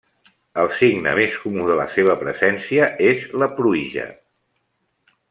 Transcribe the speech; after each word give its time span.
El 0.61 0.69
signe 0.77 1.11
més 1.19 1.35
comú 1.43 1.67
de 1.71 1.75
la 1.81 1.85
seva 1.97 2.15
presència 2.23 2.87
és 3.13 3.29
la 3.43 3.51
pruïja. 3.61 4.09